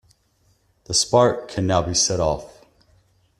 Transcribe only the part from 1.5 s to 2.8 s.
now be set off.